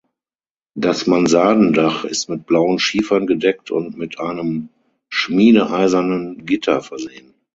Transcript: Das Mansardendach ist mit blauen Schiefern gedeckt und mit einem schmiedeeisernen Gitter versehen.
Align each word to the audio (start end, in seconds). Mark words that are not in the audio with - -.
Das 0.75 1.05
Mansardendach 1.05 2.05
ist 2.05 2.27
mit 2.27 2.47
blauen 2.47 2.79
Schiefern 2.79 3.27
gedeckt 3.27 3.69
und 3.69 3.99
mit 3.99 4.19
einem 4.19 4.69
schmiedeeisernen 5.09 6.43
Gitter 6.47 6.81
versehen. 6.81 7.35